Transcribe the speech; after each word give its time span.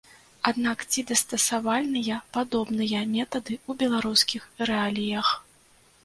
Аднак 0.51 0.79
ці 0.91 1.01
дастасавальныя 1.09 2.15
падобныя 2.37 3.01
метады 3.15 3.53
ў 3.69 3.83
беларускіх 3.83 4.47
рэаліях? 4.71 5.27